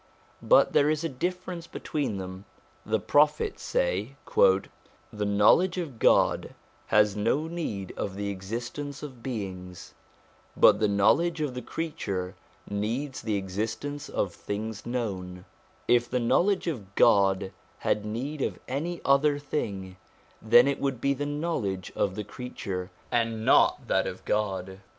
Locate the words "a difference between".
1.03-2.17